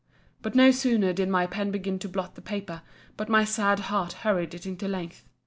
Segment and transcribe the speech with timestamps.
[0.41, 2.81] But no sooner did my pen begin to blot the paper,
[3.17, 5.23] but my sad heart hurried it into length.